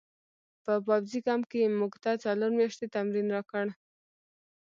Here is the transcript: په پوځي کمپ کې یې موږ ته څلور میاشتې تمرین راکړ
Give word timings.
په 0.63 0.73
پوځي 0.85 1.19
کمپ 1.27 1.43
کې 1.51 1.57
یې 1.63 1.69
موږ 1.79 1.93
ته 2.03 2.11
څلور 2.23 2.51
میاشتې 2.59 2.85
تمرین 2.95 3.27
راکړ 3.35 3.65